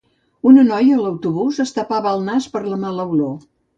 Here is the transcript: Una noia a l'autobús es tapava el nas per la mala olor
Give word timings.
Una 0.51 0.61
noia 0.69 0.95
a 0.95 1.01
l'autobús 1.03 1.59
es 1.65 1.73
tapava 1.77 2.15
el 2.17 2.25
nas 2.31 2.49
per 2.57 2.63
la 2.73 2.81
mala 2.87 3.07
olor 3.13 3.37